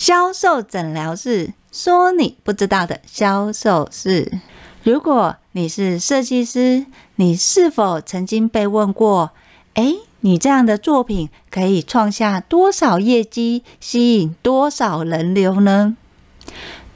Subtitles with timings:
[0.00, 4.32] 销售诊疗室，说你不知道的销售事。
[4.82, 9.32] 如果你是设计师，你是否曾经被问过？
[9.74, 15.94] 诶，你这样的作品可以创下多少业绩，吸引多少人流呢？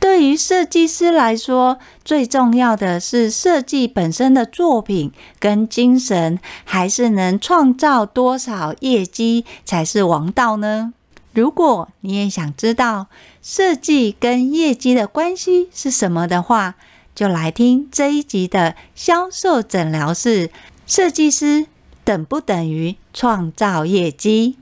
[0.00, 10.94] 对于设计师来说，最重要的是设计本身的作品跟精神，还是能创造多少业绩才是王道呢？
[11.34, 13.08] 如果你也想知道
[13.42, 16.76] 设计跟业绩的关系是什么的话，
[17.14, 20.50] 就来听这一集的销售诊疗室。
[20.86, 21.66] 设计师
[22.04, 24.56] 等不等于创造业绩？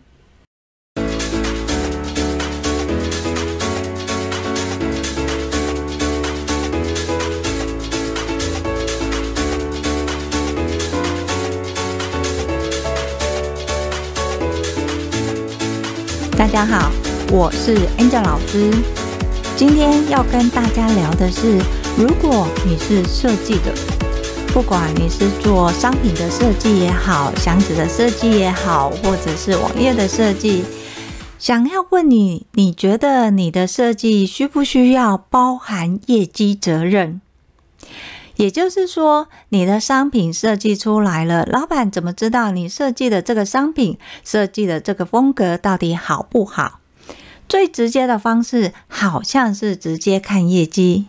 [16.37, 16.91] 大家好，
[17.31, 18.73] 我是 Angel 老师。
[19.55, 21.59] 今天要跟大家聊的是，
[21.97, 23.73] 如果你是设计的，
[24.49, 30.65] 不管你是做商品的设计也好，箱子的设计也好，或者是网页的设计，
[31.39, 37.21] 想要问你，你觉得你的设计需不需要包含业绩责任？
[38.37, 46.81] 也就是说，你的商品设计出来了，老板怎么知道你设计的这个商品、设计的这个风格到底好不好？
[47.49, 51.07] 最直接的方式好像是直接看业绩。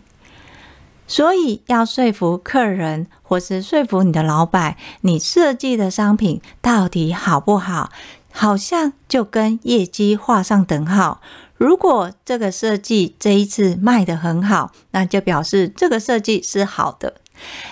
[1.06, 7.90] 所以要说服客人，或是说服你的老板，你设计的商品到底好不好，
[8.32, 11.20] 好像就跟业绩画上等号。
[11.64, 17.14] 如果这个设计这一次卖得很好，那就表示这个设计是好的。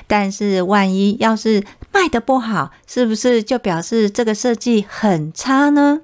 [0.06, 1.62] 但是万一要是
[1.92, 6.00] 卖得不好，是不是就表示这个设计很差呢？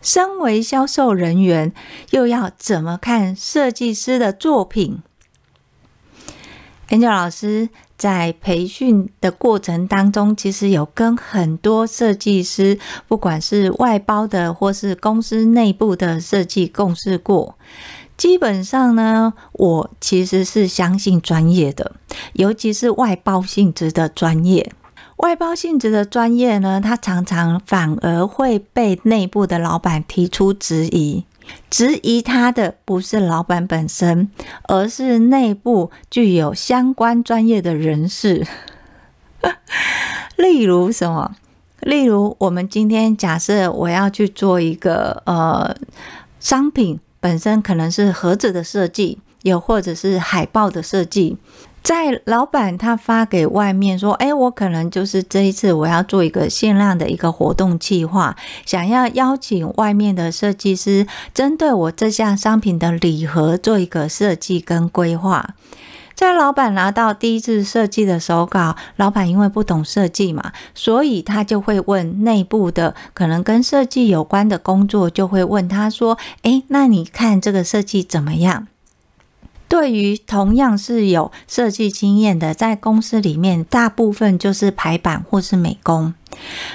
[0.00, 1.72] 身为销售人员，
[2.10, 5.02] 又要怎么看设计师的作品
[6.90, 7.70] ？Angel 老师。
[7.98, 12.78] 在培训的过程当中，其实有跟很多设计师，
[13.08, 17.56] 不管是外包的或是公司内部的设计共事过。
[18.16, 21.92] 基本上呢，我其实是相信专业的，
[22.32, 24.72] 尤其是外包性质的专业。
[25.18, 31.24] 外包性质的专业呢，它常常反而会被内部的老板提出质疑。
[31.70, 34.30] 质疑他的不是老板本身，
[34.64, 38.46] 而是内部具有相关专业的人士。
[40.36, 41.36] 例如什么？
[41.80, 45.76] 例如我们今天假设我要去做一个呃
[46.40, 51.36] 商品，本身可能是盒子的设计，又或者是海报的设计。
[51.82, 65.54] 在老板他发给外面说：“哎，我可能就是这一次我要做一个限量的一个活动计划，想要邀请外面的设计师针对我这项商品的礼盒做一个设计跟规划。”
[66.14, 78.66] 在老板拿到第一次设计的手稿，老板因为不懂设计嘛，所以他就会问内部的可能跟设计有关的工作，就会问他说：“哎，那你看这个设计怎么样？”
[79.68, 86.14] 对于同样是有设计经验的，在公司里面，大部分就是排版或是美工。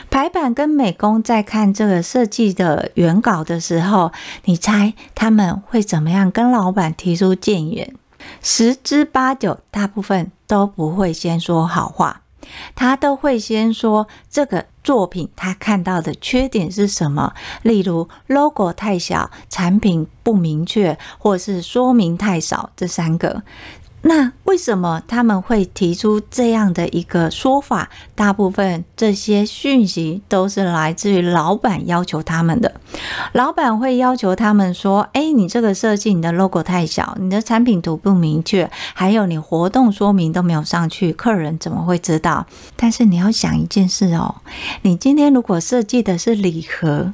[0.09, 4.11] 排版跟美工在看这个设计的原稿的时候，
[4.45, 7.93] 你猜他们会怎么样跟老板提出建言？
[8.41, 12.22] 十之八九，大部分都不会先说好话。
[12.75, 23.43] 他都会先说这个作品他看到的缺点是什么，例如 logo 太小、产品不明确，或是说明太少，这三个。
[24.05, 27.89] 那为什么他们会提出这样的一个说法？
[28.15, 32.73] 大部分这些讯息都是来自于老板要求他们的。
[33.31, 44.35] 老板会要求他们说：“哎，你这个设计，你的 logo 太小，你的产品图不明确，还有你活动说明都没有上去，客人怎么会知道？”但是你要想一件事哦，
[44.81, 47.13] 你今天如果设计的是礼盒，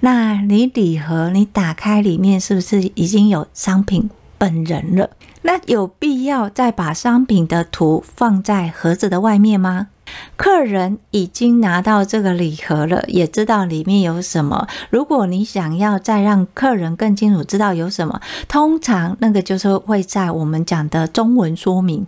[0.00, 4.08] 那你礼盒你打开里面是不是已经有商品
[4.38, 5.10] 本人了？
[5.42, 9.88] 那有必要再把商品的图放在盒子的外面吗？
[10.36, 14.66] 客人已经拿到这个礼盒了，也知道里面有什么。
[14.90, 22.06] 如果你想要再让客人更清楚知道有什么，通常那个就是会在我们讲的中文说明，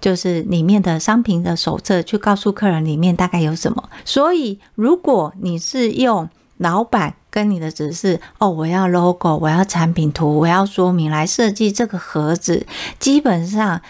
[0.00, 3.88] 就是里面的商品的手册，去告诉客人里面大概有什么。
[4.04, 12.64] 所以，如果你是用老板跟你的指示哦，我要 logo，我要产品图，我要说明来设计这个盒子。
[13.00, 13.82] 基本上，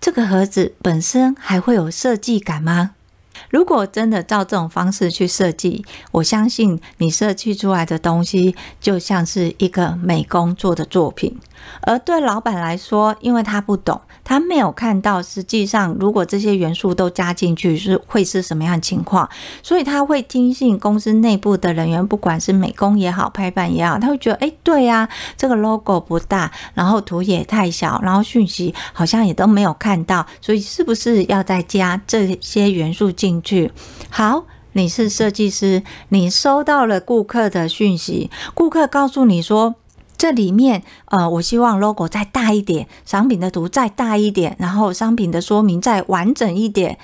[0.00, 2.92] 这个盒子本身还会有设计感吗？
[3.52, 11.38] 如果真的照这种方式去设计，我相信你设计出来的东西就像是一个美工做的作品。
[11.82, 19.28] 而对老板来说，因为他不懂，他没有看到实际上如果这些元素都加进去是会是什么样的情况，
[19.62, 33.72] 所以他会听信公司内部的人员，不管是美工也好，排版也好，他会觉得，哎，对呀，这个 logo 不大，然后图也太小，然后讯息好像也都没有看到，所以是不是要再加这些元素进去？
[34.08, 39.74] 好，你是设计师，你收到了顾客的讯息，顾客告诉你说。
[40.18, 46.96] 这里面，呃，我希望 logo 再大一点，商品的图再大一点，然后商品的说明再完整一点。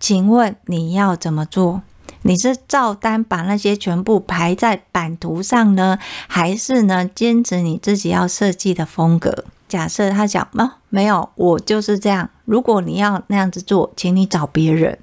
[0.00, 1.82] 请问你要怎么做？
[2.22, 9.44] 你是照单把那些全部排在版图上呢，还是呢坚持你自己要设计的风格？
[9.68, 12.30] 假设他讲，哦，没有，我就是这样。
[12.44, 14.98] 如果你要那样子做，请你找别人。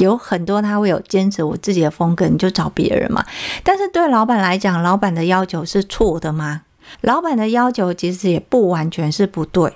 [0.00, 3.24] 有很多他会有坚持我自己的风格，你就找别人嘛。
[3.62, 6.62] 但是对老板来讲，老板的要求是错的吗？
[7.02, 9.72] 老板的要求其实也不完全是不对，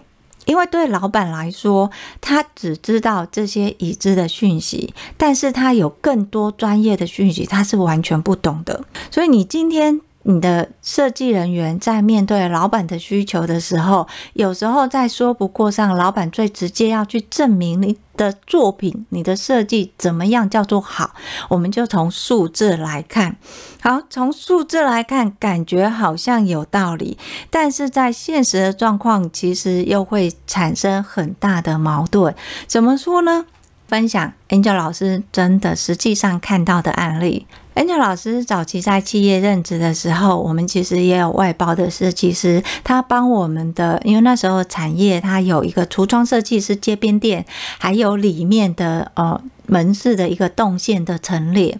[0.46, 1.90] 因为对老板来说，
[2.20, 8.82] 他只知道这些已知的讯息，但是他有更多专业的讯息，他是完全不懂的。
[9.10, 10.00] 所以你今天。
[10.24, 21.14] 你的设计人员在面对老板的需求的时候，有时候在说不过上，老板最直接要去证明你的作品、你的设计怎么样叫做好，
[21.48, 23.36] 我们就从数字来看。
[23.82, 27.18] 好，从数字来看，感觉好像有道理，
[27.50, 32.34] 但是在现实的状况，其实又会产生很大的矛盾。
[32.66, 33.44] 怎么说呢？
[33.86, 37.46] 分享 Angel 老师真的实际上看到的案例。
[37.74, 47.44] Angel 老师早期在企业任职的时候，我们其实也有外包的设计师，他帮我们的，因为那时候产业它有一个橱窗设计师街边店，
[47.78, 51.76] 还有里面的呃门市的一个动线的陈列。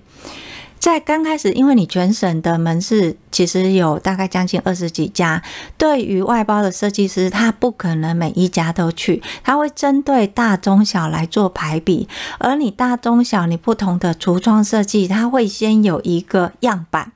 [0.84, 5.42] 在刚开始，因为你全省的门市其实有大概将近二十几家，
[5.78, 12.06] 对于外包的设计师，他不可能每一家都去，他会针对大中小来做排比，
[12.38, 17.12] 而你大中小你不同的橱窗设计，他会先有一个样板。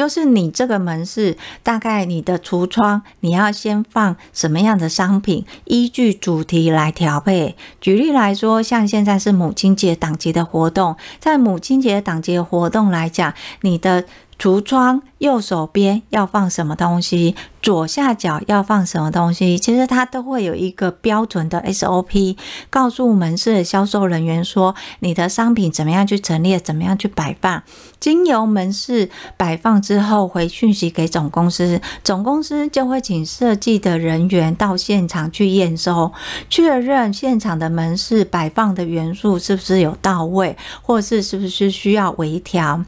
[0.00, 7.54] 就是你这个门市，大概你的橱窗，你要先放什么样的商品，依据主题来调配。
[7.82, 14.06] 举例来说，像现在是母亲节档节的活动，在母亲节档节活动来讲，你的。
[14.40, 22.36] 橱窗右手边要放什么东西，左下角要放什么东西，其实它都会有一个标准的 SOP，
[22.70, 27.62] 告诉门市的销售人员说，你的商品怎么样去陈列，怎么样去摆放。
[27.98, 36.10] 经由门市摆放之后，回讯息给总公司，总公司就会请设计的人员到现场去验收，
[36.48, 42.82] 确认现场的门市摆放的元素是不是有到位，或是是不是需要微调。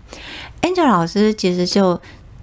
[0.62, 2.00] Angel 老师其实就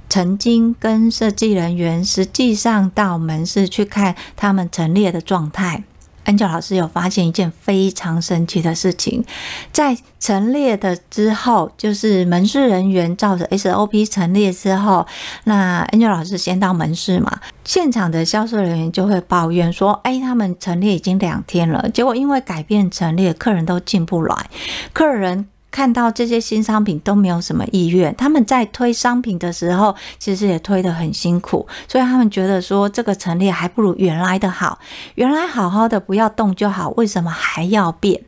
[0.10, 5.84] 曾经跟设计人员实际上到门市去看他们陈列的状态。
[6.26, 9.26] Angel 老师有发现一件非常神奇的事情，
[9.72, 15.08] 在陈列的之后，就是门市人员照着 SOP 陈列之后，
[15.46, 24.50] 那 Angel 老师先到门市嘛，现场的销售人员就会抱怨说：“哎，他们陈列已经两天了，结果因为改变陈列，客人都进不来，
[24.94, 34.80] 客人。”看到这些新商品都没有什么意愿，他们在推商品的时候，其实也推得很辛苦，所以他们觉得说这个陈列还不如原来的好，
[35.16, 38.24] 原来好好的不要动就好，为什么还要变？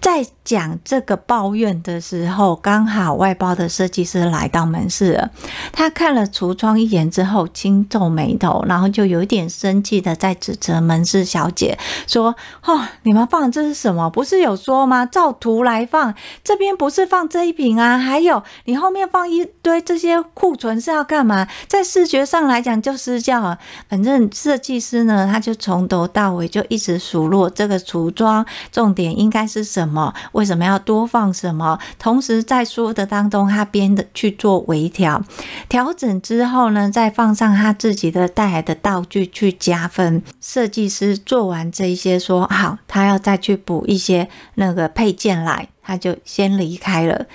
[0.00, 5.30] 在讲这个抱怨的时候，刚好外包的设计师来到门市了。
[5.72, 11.76] 他看了橱窗一眼之后，轻皱眉头，然后就有点生气的在指责门市小姐
[12.06, 14.08] 说：“哦，你们放这是什么？
[14.08, 15.04] 不是有说吗？
[15.04, 17.98] 照图来放，这边不是放这一瓶啊？
[17.98, 21.48] 还有你后面放一堆这些库存是要干嘛？
[21.66, 23.58] 在视觉上来讲就失焦了。
[23.88, 29.85] 反正设计师呢，他就从头到尾就一直数落这个橱窗，重点应该是什么？
[29.88, 31.78] 么为什么要多放什么？
[31.98, 35.22] 同时在说的当中，他边的去做微调，
[35.68, 40.22] 调整之后呢，再放上他自己的带来的道具去加分。
[40.40, 47.26] 设计师做完这一些，说好，他要再去补一些那个配件来，他就先离开了。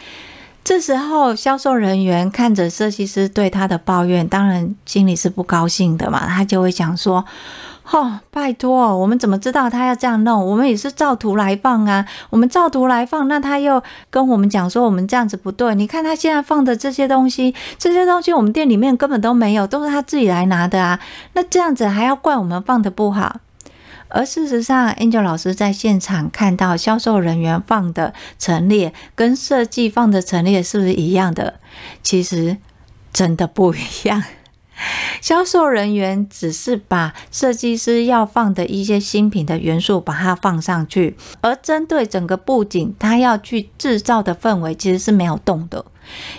[0.63, 7.25] 这时候，销售人员看着设计师对他的抱怨，当然心里是不高兴的嘛，他就会讲说。
[7.89, 10.45] 哦，拜托，我们怎么知道他要这样弄？
[10.45, 12.05] 我们也是照图来放啊。
[12.29, 15.75] 我们照图来放，那他又跟我们讲说我们这样子不对。
[15.75, 20.99] 你看他现在放的这些东西，这些东西我们店里面根本都没有，都是他自己来拿的啊。
[21.33, 23.37] 那这样子还要怪我们放的不好？
[24.13, 31.55] 而事实上，Angel 老师在现场看到销售人员放的陈列跟设计放的陈列是不是一样的？
[32.03, 32.57] 其实
[33.11, 34.21] 真的不一样。
[35.21, 45.85] 销售人员只是把设计师要放的一些新品的元素把它放上去，而针对整个布景，他要去制造的氛围其实是没有动的。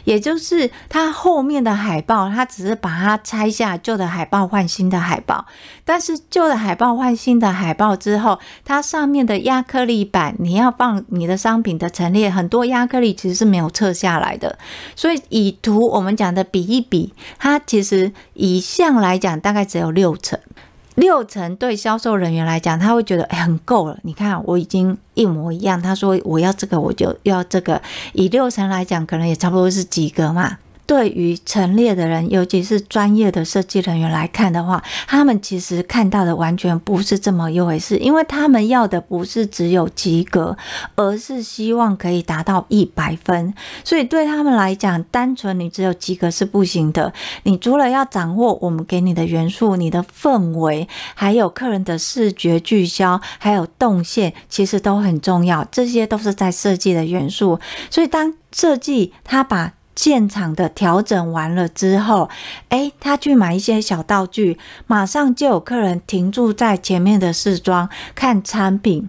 [0.05, 5.47] 也就是它后面的海报，它只是把它拆下旧的海报换新的海报，
[5.85, 14.59] 但是旧的海报换新的海报之后，它上面的压克力板，你要放你的商品的陈列，很多压克力其实是没有撤下来的，
[14.97, 20.39] 所以以图我们讲的比一比，它其实以项来讲大概只有六成。
[20.95, 23.99] 六成对销售人员来讲，他会觉得哎，很够了。
[24.03, 25.81] 你看我已经一模一样。
[25.81, 27.81] 他说我要这个，我就要这个。
[28.13, 30.59] 以六成来讲，可能也差不多是及格嘛。
[30.93, 40.55] 对于陈列的人，尤其是专业的设计人员来看的话，他们其实看到的完全不是这么一回事，因为他们要的不是只有及格，
[40.95, 43.55] 而是希望可以达到一百分。
[43.83, 47.11] 所以对他们来讲，单纯你只有及格是不行的。
[47.45, 55.67] 你除了要掌握我们给你的元素、你的氛围，还有客人的视觉聚焦，还有动线，其实都很重要。
[55.73, 57.59] 这些都是在设计的元素。
[57.89, 62.29] 所以当设计他把现场的调整完了之后，
[62.71, 69.09] 诶，他去买一些小道具，马上就有客人停驻在前面的试装看产品。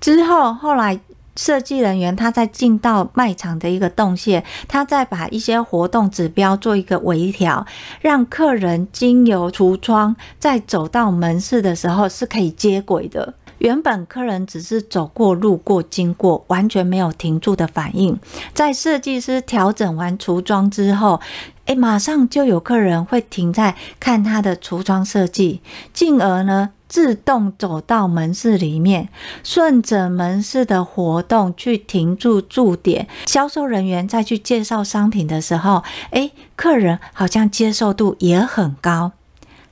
[0.00, 0.98] 之后，后来
[1.36, 7.66] 设计人员他再进到卖场的一个动线，他再把一些活动指标做一个微调，
[8.00, 13.34] 让客人经由橱窗再走到门市的时候是可以接轨的。
[13.62, 18.18] 原本客人只是走过、路过、经过，完全没有停住的反应。
[18.52, 21.20] 在设计师调整完橱窗之后，
[21.66, 25.60] 诶，马上就有客人会停在看他的橱窗设计，
[25.92, 29.08] 进而呢自动走到门市里面，
[29.44, 33.06] 顺着门市的活动去停住驻点。
[33.26, 39.12] 销售人员再去介绍商品的时候，诶，客人好像接受度也很高。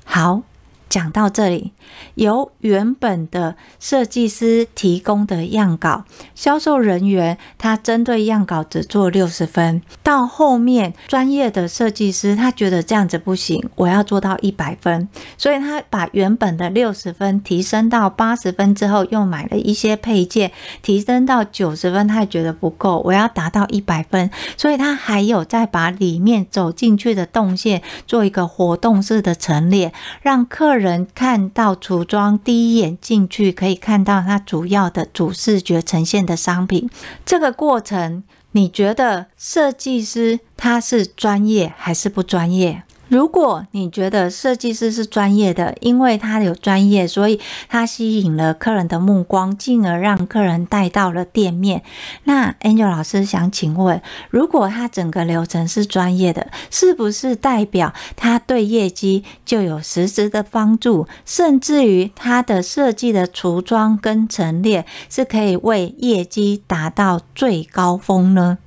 [0.04, 0.42] 好。
[0.90, 1.72] 讲到这里，
[2.16, 6.04] 由原本的设计师提供的样稿，
[6.34, 20.50] 销售人员他针对样稿只做六十分，到后面专业的设计师他觉得这样子不行，我要做到一百分，所以他把原本的六十分提升到八十分之后，又买了一些配件，
[20.82, 29.92] 提升到九十分，他也觉得不够，我要达到一百分，所以他还有再把里面走进去的动线做一个活动式的陈列，
[30.22, 30.79] 让客人。
[30.80, 36.88] 人看到橱窗，第一眼进去可以看到它主要的主视觉呈现的商品。
[37.24, 42.82] 这个过程，你觉得设计师他是专业还是不专业？
[43.10, 51.82] 如果你觉得设计师是专业的，因为他有专业，所以他吸引了客人的目光，进而让客人带到了店面。
[52.22, 54.00] 那 Angel 老师想请问，
[54.30, 68.58] 如果他整个流程是专业的，是不是代表他对业绩就有实质的帮助，甚至于他的设计的橱窗跟陈列是可以为业绩达到最高峰呢？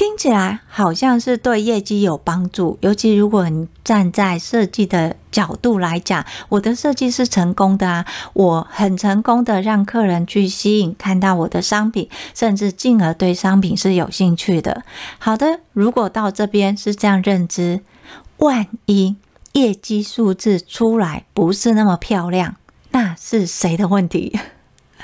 [0.00, 14.84] 听起来好像是对业绩有帮助，尤其如果你站在设计的角度来讲，我的设计是成功的啊，我很成功的让客人去吸引看到我的商品，甚至进而对商品是有兴趣的。
[15.18, 17.82] 好的，如果到这边是这样认知，
[18.38, 19.16] 万一
[19.52, 22.56] 业绩数字出来不是那么漂亮，
[22.92, 24.40] 那是谁的问题？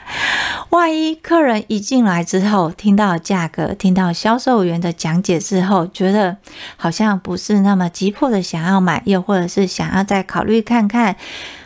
[0.71, 6.37] 万一客人一进来之后，听到价格，听到销售员的讲解之后，觉得
[6.77, 11.17] 好像不是那么急迫的想要买，又或者是想要再考虑看看，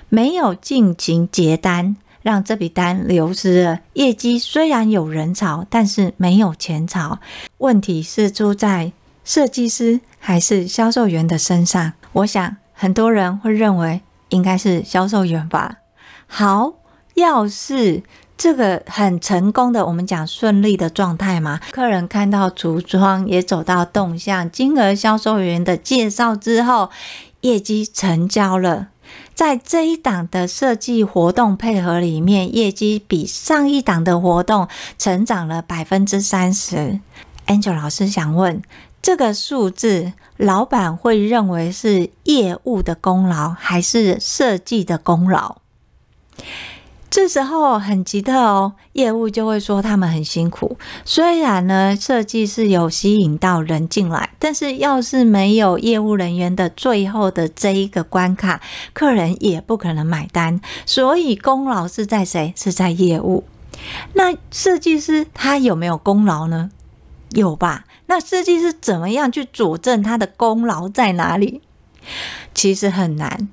[0.09, 3.81] 没有进行结单，让这笔单流失了。
[3.95, 7.19] 业绩虽然有人潮，但是没有钱潮。
[7.59, 8.93] 问题是出在
[9.25, 11.93] 设计师还是销售员的身上？
[12.13, 15.79] 我想很多人会认为应该是销售员吧。
[16.27, 16.75] 好，
[17.15, 18.03] 要是。
[18.41, 21.61] 这个很成功的，我们讲顺利的状态嘛。
[21.73, 26.89] 客人看到橱窗，也走到动向，金额销售员的介绍之后，
[27.43, 28.89] 业绩成交了。
[29.35, 34.67] 在这一档的设计活动配合里面，业绩比上一档的活动
[34.97, 36.99] 成长了百分之三十。
[37.47, 38.63] Angel 老师想问，
[39.03, 45.59] 这个数字，老板会认为是业务的功劳，还是设计的功劳？
[47.11, 50.79] 这时候很奇特哦，业务就会说他们很辛苦。
[51.05, 58.61] 虽然呢，设计是有吸引到人进来，但是要是没有业务人员的最后的这一个关卡，
[58.93, 60.61] 客人也不可能买单。
[60.87, 62.55] 所以功劳是在谁？
[62.57, 63.43] 是在业务。
[64.15, 66.71] 那设计师他有没有功劳呢？
[67.31, 67.87] 有吧？
[68.07, 71.61] 那设计师怎么样去佐证他的功劳在哪里？
[72.55, 73.49] 其实很难。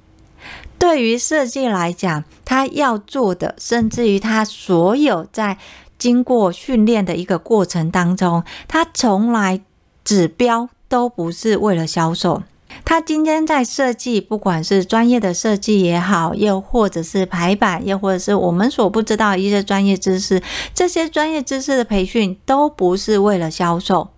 [0.79, 5.57] 对于设计来讲，他要做的，甚至于他所有在
[5.97, 9.61] 经过训练的一个过程当中，他从来
[10.03, 12.43] 指标都不是为了销售。
[12.85, 20.41] 他今天在设计，不管是专业的设计也好，又或者是排版，又或者是我们所不知道的一些专业知识，
[20.75, 24.09] 这些专业知识的培训都不是为了销售，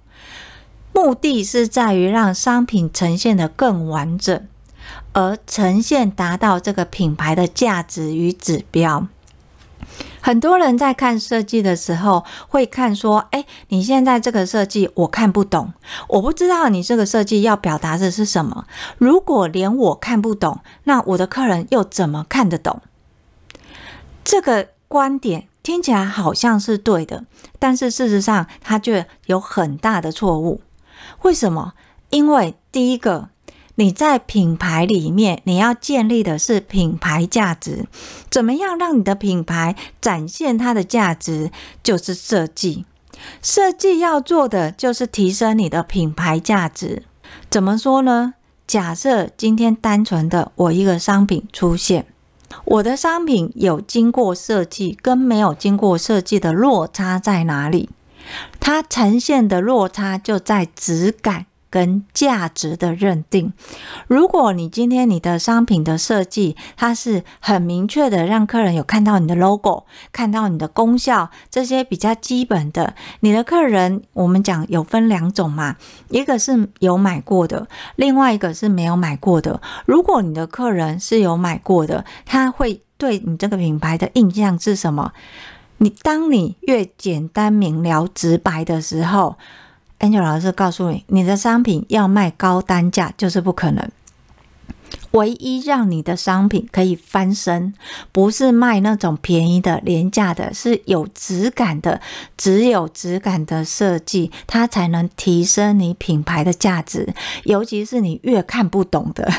[0.93, 4.45] 目的是在于让商品呈现得更完整。
[5.13, 9.07] 而呈现达到这个品牌的价值与指标。
[10.21, 15.73] 很多人在看设计的时候，会看说：“哎，你现在这个设计我看不懂，
[16.09, 18.65] 我不知道你这个设计要表达的是什么。
[18.97, 22.81] 如果连我看不懂，那我的客人又怎么看得懂？”
[24.23, 27.25] 这个观点听起来好像是对的，
[27.57, 30.61] 但是事实上它却有很大的错误。
[31.21, 31.73] 为什么？
[32.09, 33.29] 因为第一个。
[33.79, 37.85] 你在品牌里面，你要建立的是品牌价值。
[38.29, 41.49] 怎么样让你的品牌展现它的价值？
[41.81, 42.83] 就是设计。
[43.41, 47.03] 设计要做的就是提升你的品牌价值。
[47.49, 48.33] 怎么说呢？
[48.67, 52.05] 假设今天单纯的我一个商品出现，
[52.65, 57.89] 我的商品有经过设计跟没有经过设计的落差在哪里？
[58.59, 61.45] 它呈现的落差就在质感。
[61.69, 63.53] 跟价值的认定，
[64.07, 75.75] 如果你今天你的商品的设计，它是很明确的，让客人有看到你的 logo，看到你的功效，这些比较基本的，你的客人我们讲有分两种嘛，
[76.09, 79.61] 一个是有买过的，另外一个是没有买过的。
[79.85, 85.13] 如果你的客人是有买过的，他会对你这个品牌的印象是什么？
[85.77, 89.37] 你当你越简单明了、直白的时候。
[89.99, 93.89] Angel 老师告诉你，你的商品要卖高单价就是不可能。
[95.11, 97.73] 唯一让你的商品可以翻身，
[98.11, 101.99] 不是卖那种便宜的、廉价的，是有质感的。
[102.37, 107.13] 只有质感的设计，它才能提升你品牌的价值。
[107.43, 109.31] 尤其是你越看不懂的，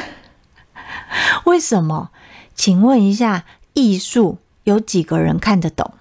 [1.46, 2.11] 为什么？
[2.55, 3.44] 请问一下，
[3.75, 5.94] 艺术有几个人看得懂？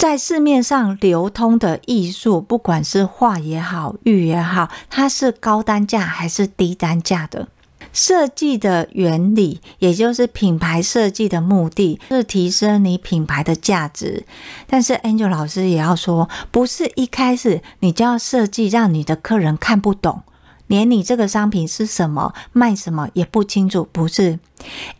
[0.00, 7.48] 在市面上流通的艺术，不管是画也好、玉也好，它是高单价还是低单价的？
[7.92, 14.24] 设计的原理，也就是品牌设计的目的，是提升你品牌的价值。
[14.66, 20.22] 但是 Angel 老师也要说，不是一开始你就要设计让你的客人看不懂，
[20.66, 23.86] 连你这个商品是什么、卖什么也不清楚。
[23.92, 24.38] 不是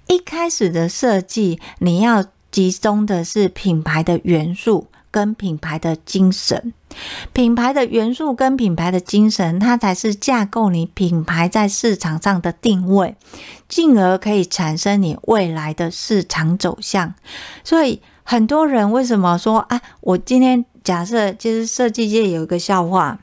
[0.08, 4.86] 一开始的设计，你要集中的是品牌的元素。
[5.12, 6.72] 跟品牌的精神，
[7.32, 13.16] 品牌的元素跟品牌的精神，它才是架构你品牌在市场上的定位，
[13.68, 17.12] 进而可以产生你未来的市场走向。
[17.64, 23.18] 所以很多人为什么说啊，我今天假设其实设计界有一个笑话。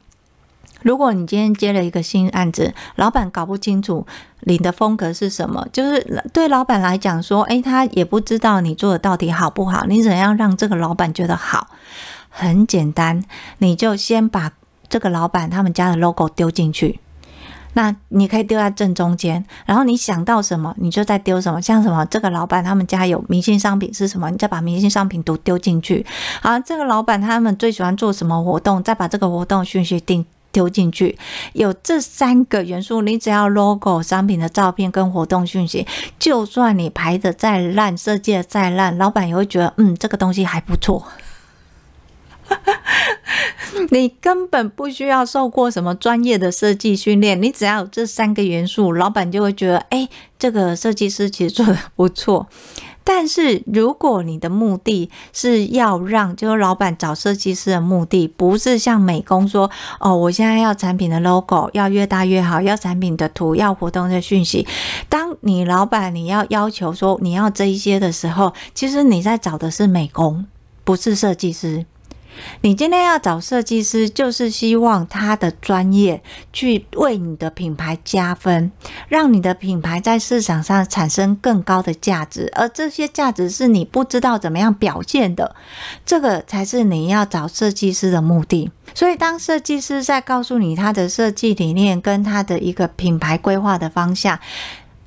[0.81, 4.05] 如果你今天接了一个新案子，老板搞不清楚
[4.41, 9.85] 你的风格是什么，就是对老板来讲说，诶，他也不知道你做的到底好不好。
[9.87, 11.67] 你怎样让这个老板觉得好？
[12.29, 13.23] 很简单，
[13.57, 14.51] 你就先把
[14.87, 16.99] 这个老板他们家的 logo 丢进去。
[17.73, 21.61] 那你可以丢在正中间，然后你想到什么，你就再丢什么。
[21.61, 26.05] 像什么，这个老板他们家有明星商品是什么，你再把明星商品都丢进去。
[26.41, 30.25] 啊，这个老板他们最喜欢做什么活动，再把这个活动讯息定。
[30.57, 31.15] 丢进去，
[31.53, 35.85] 有这三个元素，你只要 logo、商品的照片跟活动讯息，
[36.17, 41.05] 就算你排的再烂，设计的再烂，老板也会觉得，嗯，这个东西还不错。
[43.91, 52.47] 你根本不需要受过什么专业的设计训练，你只要有这三个元素，老板就会觉得，哎，这个设计师其实做得不错。
[53.09, 64.67] 但是，如果你的目的是要让，就是老板找设计师的目的，不是像美工说，哦，我现在要产品的 logo 要越大越好，要产品的图，要活动的讯息。
[65.07, 70.45] 当你老板你要要求说你要这一些的时候，其实你在找的是美工，
[70.83, 71.85] 不是设计师。
[72.61, 76.21] 你今天要找设计师，就是希望他的专业
[76.51, 78.71] 去为你的品牌加分，
[79.07, 85.55] 让你的品牌在市场上产生更高的价值，而这些价值是你不知道怎么样表现的，
[86.05, 88.69] 这个才是你要找设计师的目的。
[88.93, 94.39] 所以，当设计师在告诉你他的设计理念跟他的一个品牌规划的方向。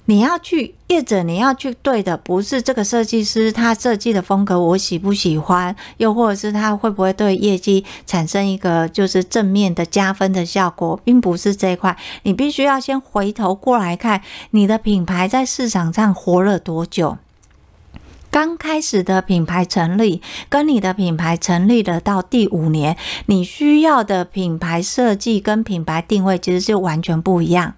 [0.07, 11.97] 你要去业者，你要去对的不是这个设计师他设计的风格我喜不喜欢，又或者是他会不会对业绩产生一个就是正面的加分的效果，并不是这一块。
[12.25, 17.19] 你必须要先回头过来看你的品牌在市场上活了多久。
[18.33, 27.75] 刚开始的品牌成立，跟你的品牌成立了到第五年，你需要的品牌设计跟品牌定位其实是完全不一样。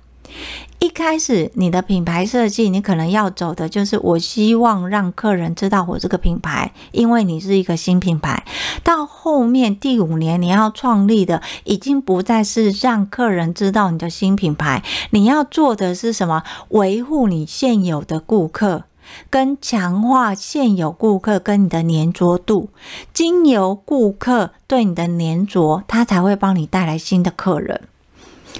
[0.83, 8.45] 一开始，你的品牌设计，你可能要走的就是，我希望让客人知道我这个品牌，因为你是一个新品牌。
[8.83, 16.43] 到后面第五年，你要创立的已经不再是让客人知道你的新品牌，你要做的是什么？
[16.71, 18.83] 维护你现有的顾客，
[19.31, 22.71] 跟强化现有顾客跟你的黏着度，
[23.15, 27.83] 经由顾客对你的黏着，他才会帮你带来新的客人。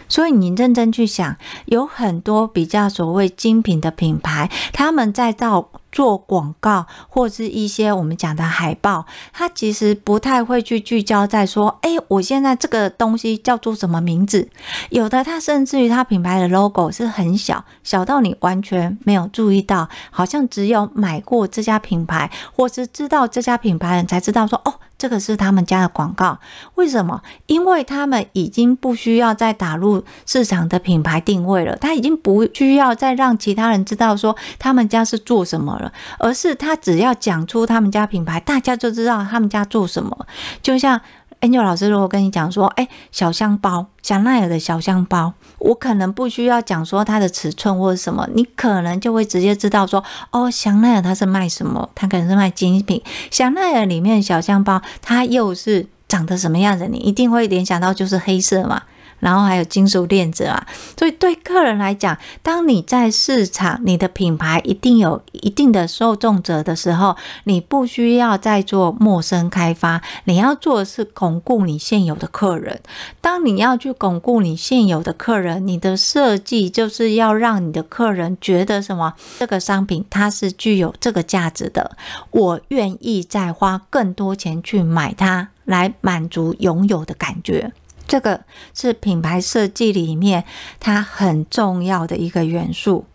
[0.09, 1.37] 所以你认真去想，
[1.67, 14.49] 有很多比较所谓精品的品牌，他们在到做广告或是一些我们讲的海报，他其实不太会去聚焦在说，哎，我现在这个东西叫做什么名字？
[14.91, 24.75] 有的他甚至于他品牌的 logo 是很小，小到你完全没有注意到，好像只有买过这家品牌或是知道这家品牌的人才知道说，哦。
[24.99, 26.39] 这个是他们家的广告，
[26.77, 27.23] 为什么？
[27.47, 35.77] 因为他们已经不需要再打入市场的品牌定位了，他已经不需要再让其他人知道说他们家是做什么
[36.19, 40.27] 而是他只要讲出他们家品牌，大家就知道他们家做什么。
[40.63, 41.01] 就像
[41.41, 45.35] Angel 老师如果跟你讲说，哎，小香包，香奈儿的小香包。
[45.59, 51.89] 我可能不需要讲说它的尺寸或者什么，你可能就会直接知道说，哦，香奈儿它是卖什么？
[51.95, 53.03] 它可能是卖精品。
[53.31, 56.87] 香奈儿里面小香包，它又是长得什么样子？
[56.89, 58.83] 你一定会联想到就是黑色嘛。
[59.23, 60.67] 然后还有金属链子啊，
[60.99, 72.81] 所以对客人来讲，当你在市场，你的品牌一定有一定的受众者的时候，你不需要再做陌生开发，你要做的是巩固你现有的客人。
[73.21, 79.15] 当你要去巩固你现有的客人，你的设计就是要让你的客人觉得什么？
[79.39, 81.97] 这个商品它是具有这个价值的，
[82.33, 87.73] 我愿意再花更多钱去买它，来满足拥有的感觉。
[88.07, 90.45] 这个是品牌设计里面
[90.81, 93.07] 它很重要的一个元素。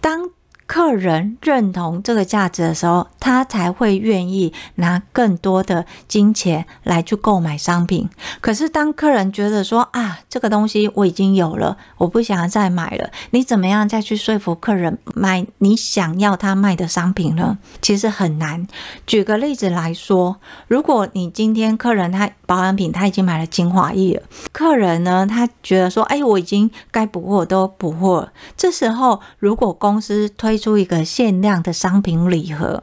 [0.00, 0.30] 当
[0.66, 8.08] 客人认同这个价值的时候，他才会愿意拿更多的金钱来去购买商品。
[8.40, 17.58] 可是，当客人觉得说啊，这个东西我已经有了，我不想要再买了，你怎么样再去说服客人买你想要他卖的商品呢？
[17.80, 18.66] 其实很难。
[19.06, 28.32] 举个例子来说，如果你今天客人他保养品他已经买了精华液了，客人呢他觉得说，哎，我已经该补货都补货了。
[28.56, 32.82] 这时候，如果公司推推出一个限量的商品礼盒，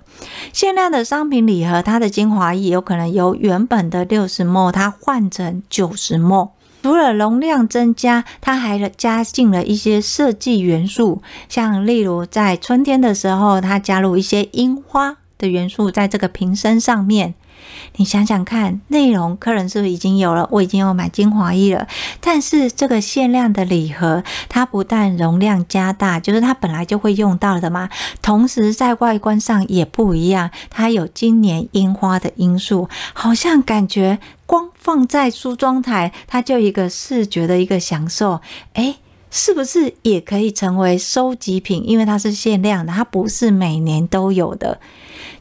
[0.53, 6.49] 限量的商品礼盒，它的精华液有可能由原本的六十 m 它换成九十 m。
[6.83, 17.33] 除了容量增加，它还加进了一些设计元素，像例如在春天的时候，它加入一些樱花的元素在这个瓶身上面。
[17.95, 20.47] 你想想看，内容客人是不是已经有了？
[20.51, 21.87] 我已经有买精华液了，
[22.19, 27.89] 但是这个限量的礼盒，它不但容量加大，就是它本来就会用到的嘛，
[28.21, 38.41] 同时在外观上也不一样，它有今年樱花的因素，好像感觉光放在梳妆台，它就一个视觉的一个享受，
[38.73, 38.97] 诶，
[39.35, 41.83] 是不是也可以成为收集品？
[41.89, 44.79] 因为它是限量的，它不是每年都有的。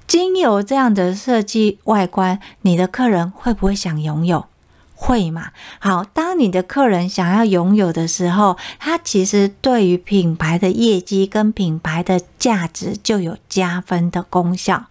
[0.06, 4.46] 经由这样的设计外观，你的客人会不会想拥有？
[4.94, 5.50] 会嘛？
[5.78, 14.86] 好，当你的客人想要拥有的时候，他其实对于品牌的业绩跟品牌的价值就有加分的功效。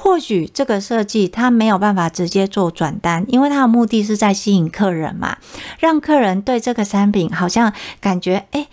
[0.00, 5.38] 或许这个设计他没有办法直接做转单，因为他的目的是在吸引客人嘛，
[5.80, 8.68] 让客人对这个产品好像感觉诶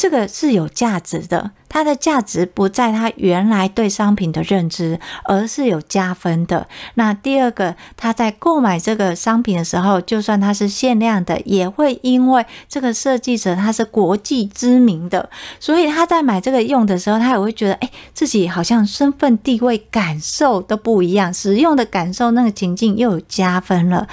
[0.00, 1.50] 这个是有价值的。
[1.68, 6.66] 它的价值不在它原来对商品的认知，而是有加分的。
[6.94, 15.28] 那第二个，他在购买这个商品的时候，就算它是限量的，也会因为这个设计者他是国际知名的，
[15.60, 24.08] 所以他在买这个用的时候，他也会觉得，哎，自己好像身份地位感受都不一样，使用的感受那个情境又有加分了。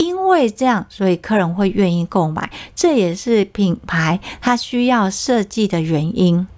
[0.00, 6.48] 因为这样，所以客人会愿意购买，这也是品牌它需要设计的原因。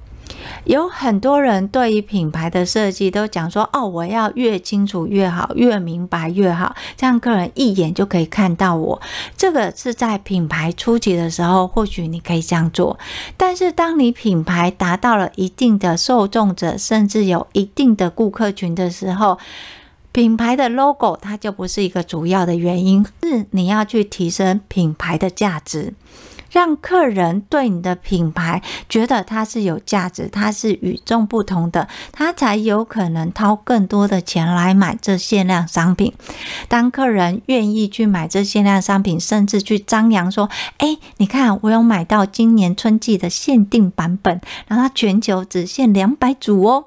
[0.64, 9.00] 有很多人对于品牌的设计都讲说：“哦，我要越清楚越好，越明白越好，这样客人一眼就可以看到我。”
[9.36, 12.98] 这个是在品牌初期的时候，或许你可以这样做。
[13.36, 19.38] 但是，当你品牌达到了一定的受众者，甚至有一定的顾客群的时候，
[20.12, 25.94] 品牌的 logo 它就不是一个主要的原因，是你要去提升品牌的价值。
[26.50, 36.12] 让客人对你的品牌觉得它是有价值，它是与众不同的，他才有可能掏更多的钱来买这限量商品。
[36.68, 46.84] 当客人愿意去买这限量商品，甚至去张扬说：“哎，你看，我有买到今年春季的限定版本，然后它全球只限两百组哦。”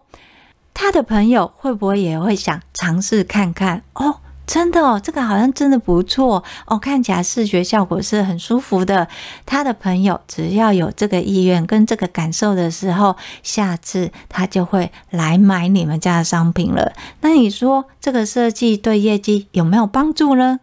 [0.76, 4.18] 他的朋友会不会也会想尝试看看哦？
[4.46, 9.08] 真的哦，这个好像真的不错哦，看起来视觉效果是很舒服的。
[9.44, 16.94] 他的朋友只要有这个意愿跟这个感受的时候，下次他就会来买你们家的商品了。
[17.22, 20.60] 那你说这个设计对业绩有没有帮助呢？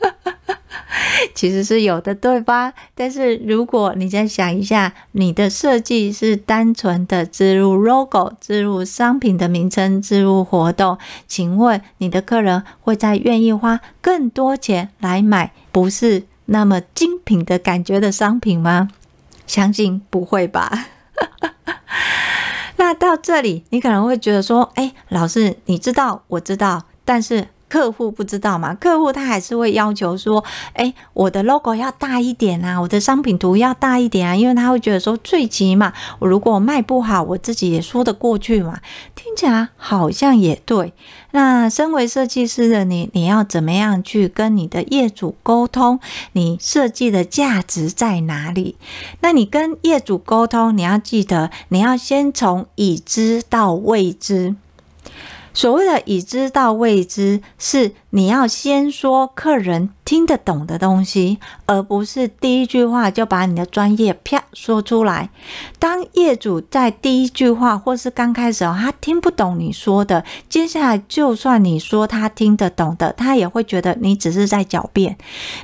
[1.34, 2.72] 其实是有的，对吧？
[2.94, 18.88] 但是如果你再想一下，你的设计是单纯的植入 logo、植入商品的名称、植入活动，请问你的客人会再愿意花更多钱来买不是那么精品的感觉的商品吗？
[19.46, 20.88] 相信不会吧。
[22.76, 28.74] 那到这里，你可能会觉得说：“哎，老师，你知道，我知道，但是……”客户不知道嘛？
[28.74, 38.80] 客户他还是会要求说：“诶，我的 logo 要大一点啊，我的商品图要大一点啊，因为他会觉得说，最起码我如果卖不好，我自己也说得过去嘛。”
[39.14, 40.92] 听起来好像也对。
[41.32, 46.00] 那身为设计师的你，你要怎么样去跟你的业主沟通？
[46.32, 48.76] 你设计的价值在哪里？
[49.20, 54.56] 那你跟业主沟通，你要记得，你要先从已知到未知。
[55.52, 65.30] 所谓的已知到未知，是你要先说客人听得懂的东西，而不是第一句话就把你的专业啪说出来。
[65.78, 75.16] 当业主在第一句话或是刚开始他听不懂你说的，接下来就算你说他听得懂的，他也会觉得你只是在狡辩。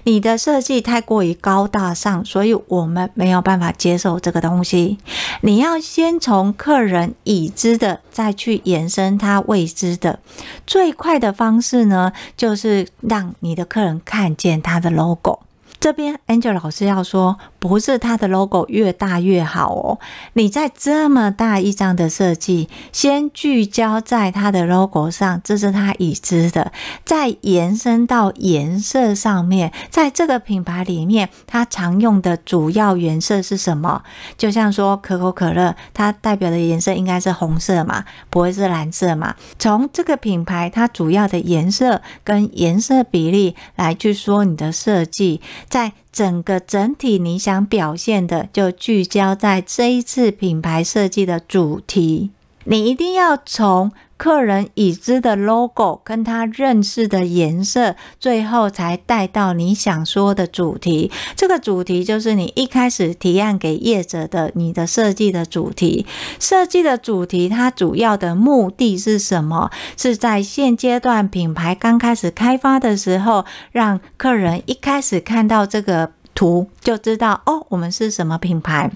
[0.04, 4.98] 你的设计太过于高大上，所以我们没有办法接受这个东西。
[5.40, 10.20] 你要先从客人已知的，再去延伸他未知的。
[10.64, 14.35] 最快的方式呢，就是让你的客人看。
[14.36, 15.40] 见它的 logo，
[15.86, 20.00] 这边 Angel 老师要说，不是它的 logo 越大越好哦。
[20.32, 26.72] 你在这么大一张的设计，先聚焦在它的 logo 上，这是它已知的，
[27.04, 29.72] 再延伸到颜色上面。
[29.88, 34.02] 在这个品牌里面，它常用的主要颜色是什么？
[34.36, 39.36] 就像说可口可乐，它代表的颜色应该是红色嘛，不会是蓝色嘛？
[39.56, 45.40] 从这个品牌它主要的颜色跟颜色比例来去说你的设计，
[45.76, 45.92] 在。
[46.16, 52.30] 整个整体你想表现的，就聚焦在这一次品牌设计的主题。
[52.68, 61.10] 你一定要从客人已知的 logo 跟他认识的颜色，最后才带到你想说的主题。
[61.36, 66.06] 这个主题就是你一开始提案给业者的你的设计的主题。
[66.40, 69.70] 设计的主题，它主要的目的是什么？
[69.96, 78.90] 是在现阶段品牌刚开始开发的时候，让客人一开始看到这个图就知道哦，我们是什么品牌。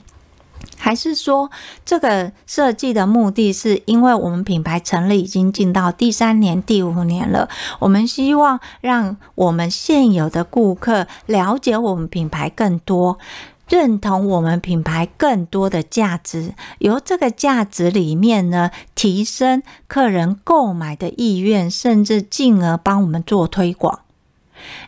[0.81, 1.51] 还是说，
[1.85, 7.49] 这个设计的目的是因为我们品牌成立已经进到第三年、第五年了，
[7.81, 13.19] 我们希望让我们现有的顾客了解我们品牌更多，
[13.69, 24.01] 认同我们品牌更多的价值，由这个价值里面呢，提升客人购买的意愿，甚至进而帮我们做推广。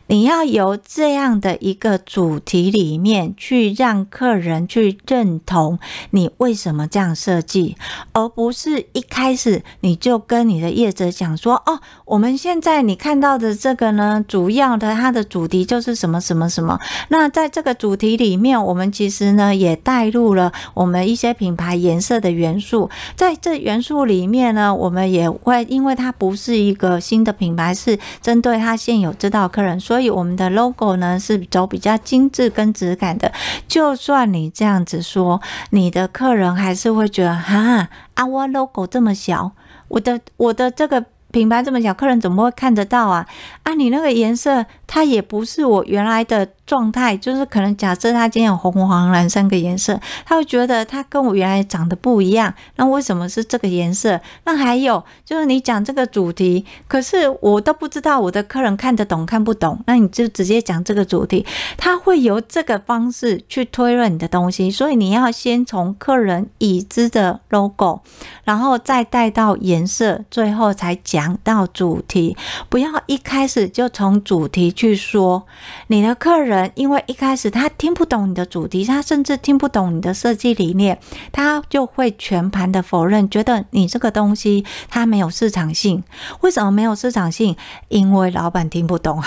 [0.09, 5.79] 你要由这样的一个主题里面去让客人去认同
[6.11, 7.77] 你为什么这样设计，
[8.13, 16.79] 而不是一开始你就跟你的业者讲说：“哦，我们现在你看到的这个呢，主要的它的主题就是什么什么什么。
[17.09, 22.91] 那在这个主题里面，我们其实呢也带入了我们一些品牌颜色的元素。
[23.17, 30.02] 在这元素里面呢，我们也会因为它不是一个新的品牌，是针对它现有知道客人，所以。
[30.11, 33.33] 我们的 logo 呢是走比较精致跟质感的。
[33.67, 39.53] 就算你这样子说，你的客人还是会觉得哈啊，我 logo 这么小，
[39.89, 43.27] 我的我的这个品牌这么小，客人怎么会看得到啊？
[43.63, 46.49] 啊，你那个颜色它也不是我原来的。
[46.65, 52.55] 状态就是可能假设它今天有红黄蓝三个颜色，他会觉得它跟我原来长得不一样。
[52.77, 54.19] 那为什么是这个颜色？
[54.45, 59.83] 那还有就是你讲这个主题，可是我都不知道我的客人看得懂看不懂。
[59.87, 61.45] 那你就直接讲这个主题，
[61.77, 64.71] 他会由这个方式去推论你的东西。
[64.71, 68.01] 所以你要先从客人已知的 logo，
[68.45, 72.35] 然后再带到颜色，最后才讲到主题。
[72.71, 75.47] 不要一开始就从主题去说
[75.87, 76.71] 你的客人。
[76.75, 80.99] 因为一开始他听不懂你的主题，他甚至听不懂你的设计理念，
[81.31, 86.03] 他就会全盘的否认，觉得你这个东西它没有市场性。
[86.41, 87.57] 为什么没有市场性？
[87.89, 89.23] 因为老板听不懂。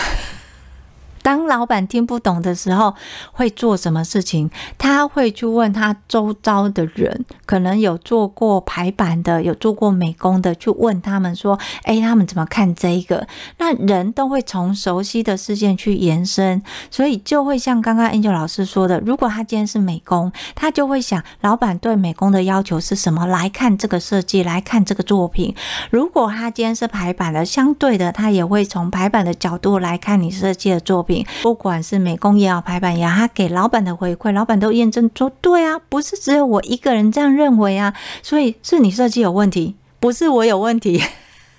[1.25, 2.93] 当老板听不懂的时候，
[3.31, 4.51] 会做什么事情？
[4.77, 16.61] 他会去问他周遭的人，可能有做过排版的，有做过美工的，去问他们说：“诶，他们怎么看这个？”那人都会从熟悉的事件去延伸，
[16.91, 23.25] 所以就会像刚刚 Angel 老师说的，如果他今天是美工，他就会想老板对美工的要求是什么？
[23.25, 25.55] 来看这个设计，来看这个作品。
[25.89, 31.14] 如果他今天是排版的，相对的，他也会从排版的角度来看你设计的作品。
[31.43, 41.03] 不管是美工也好，排版也好，他给老板的回馈，老板都验证说，对啊，不是只有我一个人这样认为啊，所以是你设计有问题，不是我有问题，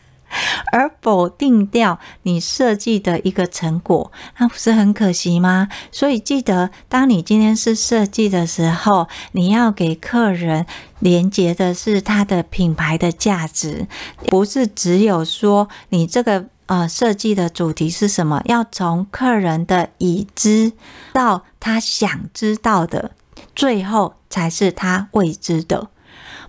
[0.73, 5.69] 而否定掉你设计的一个成果，那不是很可惜吗？
[5.93, 10.67] 所以记得，当你今天是设计的时候，你要给客人
[10.99, 13.87] 连接的是他的品牌的价值，
[14.27, 16.47] 不是只有说你这个。
[16.67, 18.43] 呃，设计的主题是什么？
[18.47, 20.73] 要从客人的已知
[21.13, 23.13] 到他想知道的，
[23.55, 25.89] 最后才是他未知的。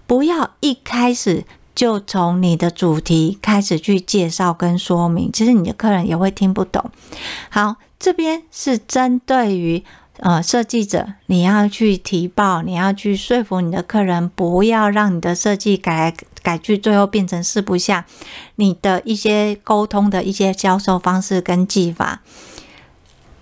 [0.08, 6.90] 不要一开始就从你的主题开始去介绍跟说明，其实你的客人也会听不懂。
[7.50, 9.84] 好，这边是针对于
[10.20, 18.04] 呃设计者，你要去提报，你要去说服你的客人，不要让你的设计改改句，最后变成四不像。
[18.56, 22.22] 你的一些沟通的一些销售方式跟技法。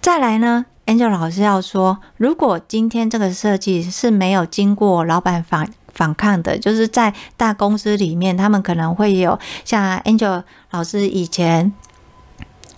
[0.02, 11.74] 再来呢，Angel 老师要说，如果今天这个设计是没有经过老板反反抗的，就是在大公司里面，他们可能会有像 Angel 老师以前。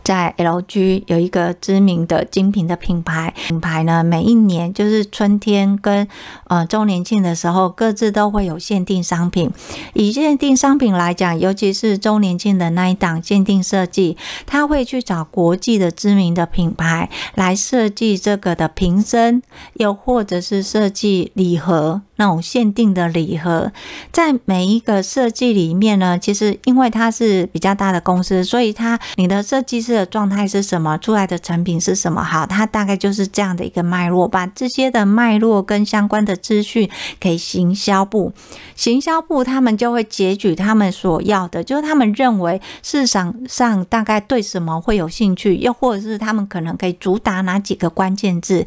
[0.07, 6.07] 在 LG 有一个知名的精品的品牌，品牌呢，每一年就是春天跟
[6.45, 9.51] 呃周年庆的时候，各自都会有限定商品。
[9.93, 14.15] 以限定商品来讲，尤其是周年庆的那一档限定设计，
[14.45, 19.43] 他会去找国际的知名的品牌来设计这个的瓶身，
[19.73, 22.03] 又或者是设计礼盒。
[22.17, 23.71] 那种限定的礼盒，
[24.12, 38.34] 在每一个设计里面呢，其实因为它是比较大的公司，所以它你的设计师的状态是什么，出来的成品是什么，好，它大概就是这样的一个脉络，把这些的脉络跟相关的资讯给行销部，
[38.75, 48.65] 行销部他们就会截取他们所要的，就是他们认为市场上大概对什么会有兴趣，又或者是他们可能可以主打哪几个关键字，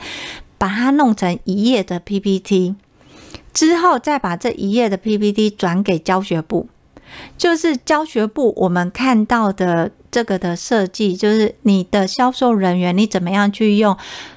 [0.57, 2.77] 把它弄成一页的 PPT。
[3.53, 6.69] 之后再把这一页的 PPT 转给教学部，
[7.37, 13.97] 就是教学部我们看到的这个的设计，就是你的销售人员，你怎么样去用。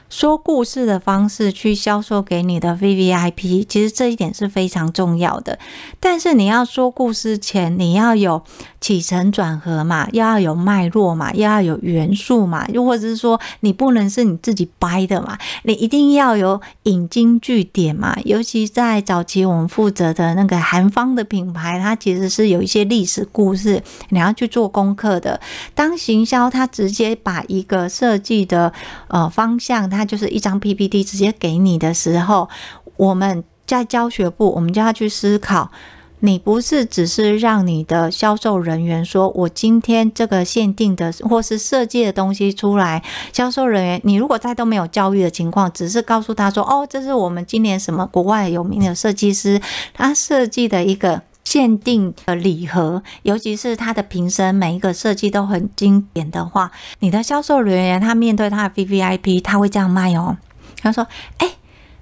[0.09, 5.57] 说故事的方式去销售给你的 VVIP，其实这一点是非常重要的。
[5.99, 8.43] 但是你要说故事前，你要有
[8.79, 18.15] 起承转合嘛，又要有脉络嘛，又要有元素嘛，又或者是说你不能是你自己掰的嘛，你一定要有引经据典嘛。
[18.23, 25.41] 尤其在早期我们负责的那个韩方的品牌，它其实是有一些历史故事，你要去做功课的。
[25.75, 28.73] 当行销它直接把一个设计的
[29.07, 32.49] 呃方向，它就是一张 PPT 直接给你的时候，
[32.97, 35.71] 我们在教学部，我们就要去思考，
[36.19, 49.59] 你不是只是让你的销售人员说，我今天这个限定的或是设计的东西出来，销售人员，你如果在都没有教育的情况，只是告诉他说，哦，这是我们今年什么国外有名的设计师，
[49.93, 60.37] 他设计的一个限定的礼盒，尤其是它的瓶身，每一个设计都很经典的话，你的销售人员他面对他的 VVIP，他会这样卖哦，
[60.81, 61.49] 他说，哎。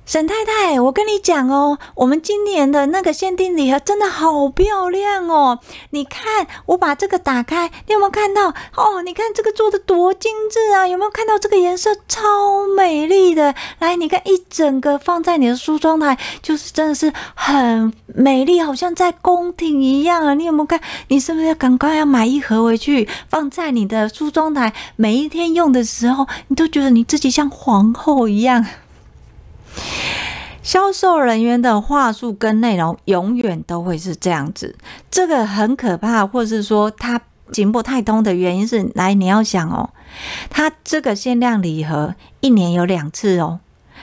[0.04, 5.60] 沈太太，我跟你讲哦，我们今年的那个限定礼盒真的好漂亮哦！
[5.92, 8.50] 你看，我把这个打开，你有没有看到？
[8.76, 10.86] 哦，你看这个做的多精致啊！
[10.86, 13.56] 有没有看到这个颜色超美丽的？
[13.80, 20.34] 来，你看一整个放在你的梳妆台，就是真的是很美丽，好像在宫廷一样啊！
[20.34, 20.82] 你有没有看？
[21.08, 24.74] 你是不是要赶快要买一盒回去，放在你的梳妆台？
[24.98, 28.66] 每一天用的时候，你都觉得你自己像皇后一样。
[30.64, 34.76] 销售人员的话术跟内容永远都会是这样子，
[35.10, 37.20] 这个很可怕，或是说他
[37.52, 39.90] 行不太通的原因是，来你要想哦，
[40.50, 43.60] 他这个限量礼盒一年有两次哦，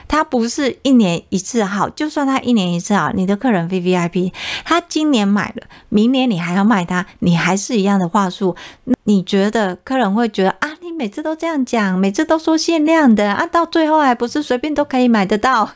[0.09, 4.33] 他不是一年一次好，就算他一年一次好，你的客人 VVIP，
[4.65, 8.55] 他今年买了，明年你还要卖他，你还是一样的话术，
[9.03, 15.69] 你觉得客人会觉得啊，你每次都这样讲，每次都说限量的啊，到最后还不是随便都可以买得到？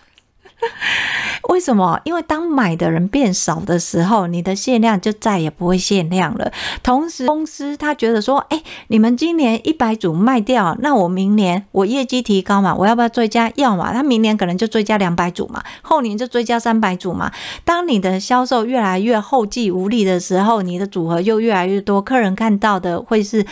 [1.50, 2.00] 为什么？
[2.04, 6.52] 因为当买的人变少的时候，你的限量就再也不会限量了。
[6.82, 13.52] 同时，公司他觉得说，哎，你们今年一百组卖掉，那我明年我业绩提高嘛，我要不要追加？
[13.56, 17.32] 要嘛，他明年可能就追加两百组嘛，后年就追加三百组嘛。
[17.66, 23.46] 当你的销售越来越后继无力的时候，你的组合又越来越多，客人看到的会是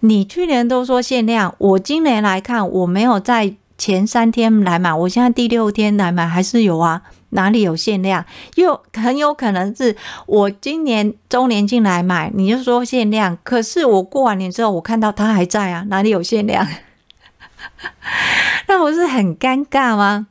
[0.00, 3.54] 你去年都说限量，我今年来看我没有在。
[3.80, 7.00] 前三天来买，我现在第六天来买还是有啊？
[7.30, 8.22] 哪里有限量？
[8.56, 16.68] 又很有可能是我今年周年进来买，你就说限量，可是我过完年之后，我看到它还在啊，哪里有限量？
[18.68, 20.26] 那不是很尴尬吗？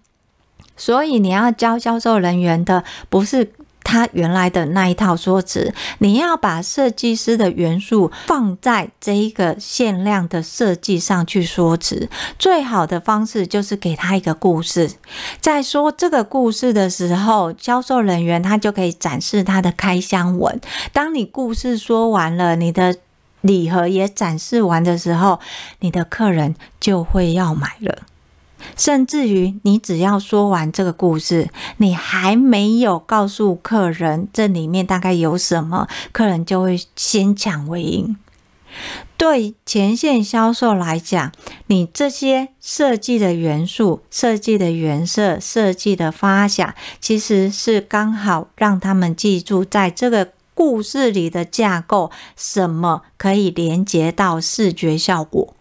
[0.77, 3.51] 所以你要教销售人员的不是。
[3.89, 12.07] 他原来的那一套说辞，你要把设计师的元素放在这一个限量的设计上去说辞。
[12.37, 14.91] 最好的方式就是给他一个故事，
[15.41, 20.61] 在说这个故事的时候，销售人员他就可以展示他的开箱文。
[20.93, 22.95] 当你故事说完了，你的
[23.41, 25.39] 礼盒也展示完的时候，
[25.79, 28.03] 你的客人就会要买了。
[28.75, 38.17] 甚至于，你只要说完这个故事，你还没有告诉客人这里面大概有什么，客人就会先抢为赢。
[39.17, 41.31] 对前线销售来讲，
[41.67, 55.53] 你这些设计的元素、设计的原色、设计的发想，其实是刚好让他们记住，在这个故事里的架构，什么可以连接到视觉效果，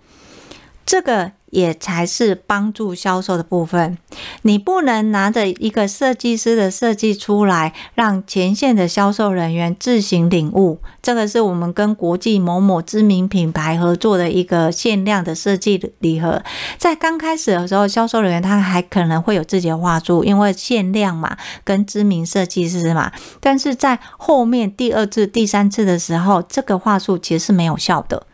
[0.84, 1.32] 这个。
[1.51, 3.99] 也才是帮助销售的部分。
[4.42, 10.78] 你不能拿着一个设计师的设计出来，让前线的销售人员自行领悟。
[11.03, 16.42] 这个是我们跟国际某某知名品牌合作的一个限量的设计礼盒。
[16.76, 23.11] 在刚开始的时候，销售人员他还可能会有自己的话术，因为限量嘛，跟知名设计师嘛。
[23.40, 28.26] 但是在后面第二次、第三次的时候，这个话术其实是没有效的。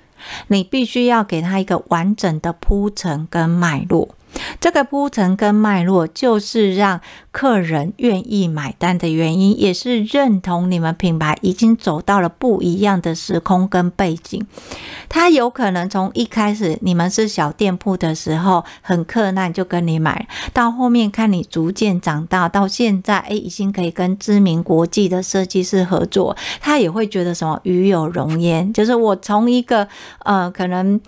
[0.48, 4.14] 你必须要给他一个完整的铺陈跟脉络。
[4.60, 14.46] 这个铺陈跟脉络，就是让客人愿意买单的原因，也是认同你们品牌已经走到了不一样的时空跟背景。
[15.08, 29.86] 他有可能从一开始你们是小店铺的时候很克难，就跟你买，到后面看你逐渐长大，到现在诶，已经可以跟知名国际的设计师合作，他也会觉得什么与有荣焉，就是我从一个
[30.20, 31.00] 呃可能。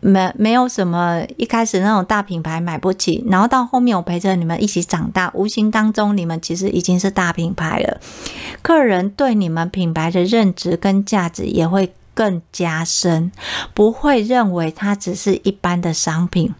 [0.00, 8.00] 没没有什么一开始那种大品牌买不起，然后到后面我陪着你们一起长大，无形当中你们其实已经是大品牌了。
[8.62, 13.32] 客人对你们品牌的认知跟价值也会更加深，
[13.74, 16.54] 不会认为它只是一般的商品。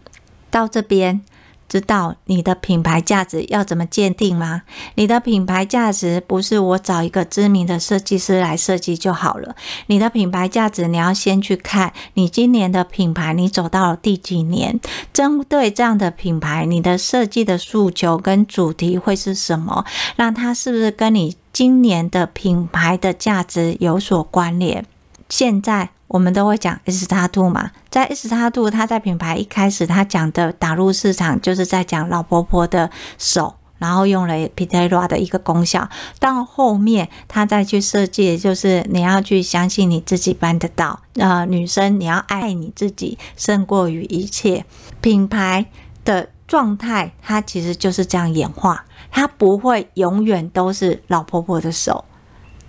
[0.49, 1.21] 到这边。
[1.69, 4.63] 知道你的品牌价值要怎么鉴定吗？
[4.95, 9.55] 你的品牌价值不是我找一个知名的设计师来设计就好了。
[9.85, 14.79] 你的品牌价值，你要先去看你今年的品牌，你走到了第几年？
[15.13, 19.85] 针对这样的品牌，你的设计的诉求跟主题会是什么？
[20.15, 24.83] 那它是不是跟你今年的品牌的价值有所关联？
[25.29, 25.91] 现在。
[26.09, 32.89] 我们都会讲 S-TATTOO 嘛，在 S-TATTOO，它在品牌一开始，它讲的打入市场，就是在讲老婆婆的
[33.19, 35.87] 手，然后用了 Pitera 的一个功效，
[36.19, 40.99] 到后面他再去设计，就是你要去相信你自己办得到。
[41.13, 44.65] 呃，女生你要爱你自己胜过于一切。
[45.01, 45.67] 品牌
[46.03, 52.03] 的状态，它其实就是这样演化，它不会永远都是老婆婆的手。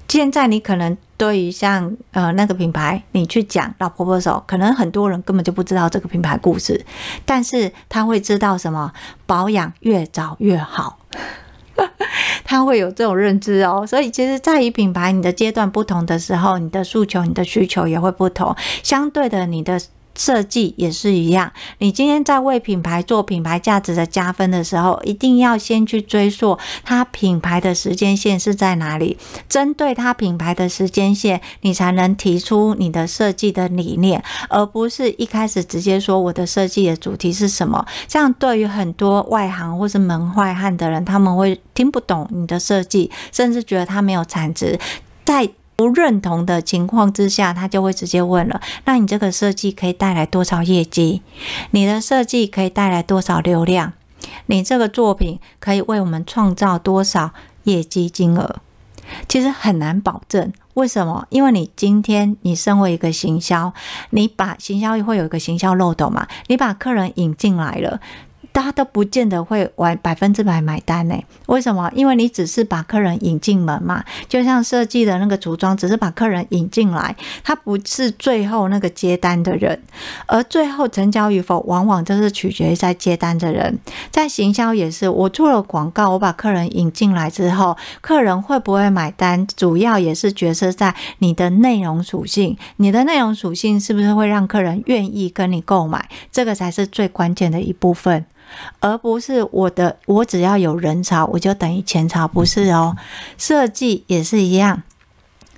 [0.08, 6.82] 现在你可能对于像呃那个品牌，你去讲老婆婆手，可能很多人根本就不知道这个品牌故事，
[7.26, 8.90] 但是他会知道什么
[9.26, 10.98] 保养越早越好，
[12.42, 13.86] 他会有这种认知哦。
[13.86, 19.78] 所以其实在于品牌你的阶段不同的时候，你的诉求、你的需求也会不同，相对的你的。
[20.20, 29.16] 设计也是一样，你今天在为品牌做品牌价值的加分的时候，一定要先去追溯它品牌的时间线是在哪里，
[29.48, 37.82] 针对它品牌的时间线，你才能提出你的设计的理念，而不是一开始直接说我的设计的主题是什么。
[38.06, 44.78] 这样对于很多外行或是门外汉的人，他们会听不懂你的设计，甚至觉得它没有产值。
[45.24, 45.48] 在
[45.80, 51.22] 不认同的情况之下，他就会直接问了：那你这个设计可以带来多少业绩？
[51.70, 53.94] 你的设计可以带来多少流量？
[54.44, 57.32] 你这个作品可以为我们创造多少
[57.64, 58.56] 业绩金额？
[59.26, 60.52] 其实很难保证。
[60.74, 61.26] 为什么？
[61.30, 63.72] 因为你今天你身为一个行销，
[64.10, 66.28] 你把行销会有一个行销漏斗嘛？
[66.48, 67.98] 你把客人引进来了。
[68.52, 71.14] 大家都不见得会完百分之百买单呢？
[71.46, 71.90] 为什么？
[71.94, 79.80] 因为你只是把客人引进门嘛，就像设计的那个组装，只是把客人引进来，他不是最后那个接单的人，
[80.26, 83.78] 而最后成交与否，往往就是取决于在接单的人。
[84.10, 98.24] 在行销也是，我做了广告，我把客人引进来之后，客人会不会买单，主要也是角色在你的内容属性，你的内容属性是不是会让客人愿意跟你购买，这个才是最关键的一部分。
[98.80, 102.96] 而不是我的，我只要有人潮，我就等于钱潮，不是哦。
[103.36, 104.82] 设计也是一样，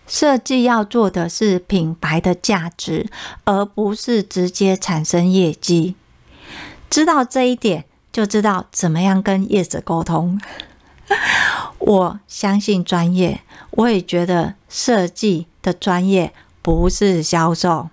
[0.07, 3.09] 设计要做的是品牌的价值，
[3.45, 5.95] 而不是直接产生业绩。
[6.91, 10.41] 知道这一点，就知道怎么样跟业者沟通。
[11.79, 13.41] 我相信专业，
[13.71, 17.89] 我也觉得设计的专业不是销售，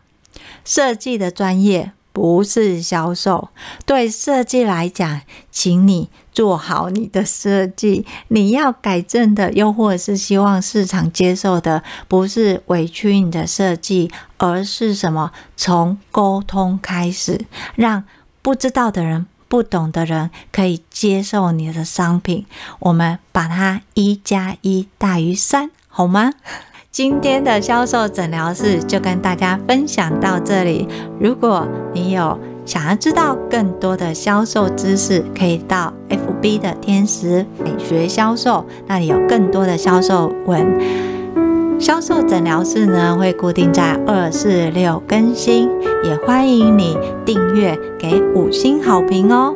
[0.63, 1.93] 设计的专业。
[2.19, 3.47] 不是销售，
[3.85, 8.05] 对设计来讲，请你做好你的设计。
[8.27, 15.31] 你要改正的，又或者是希望市场接受的，不是委屈你的设计，而是什么？
[15.55, 17.45] 从沟通开始，
[17.75, 18.03] 让
[18.41, 22.45] 不知道的人、不懂的人可以接受你的商品。
[22.79, 26.33] 我们把它一加一大于三，好吗？
[26.91, 30.87] 今天的销售诊疗室就跟大家分享到这里。
[31.19, 40.65] 如果你有想要知道更多的销售知识，可以到 FB 的天使美学销售，那里有更多的销售文。
[41.79, 45.69] 销售诊疗室呢，会固定在二四六更新，
[46.03, 49.55] 也欢迎你订阅，给五星好评哦。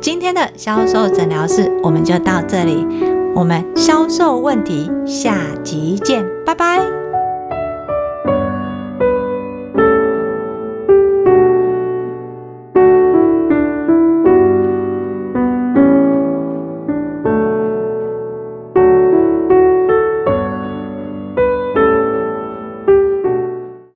[0.00, 2.86] 今天的销售诊疗室我们就到这里。
[3.34, 7.03] 我们销售问题，下集见，拜拜。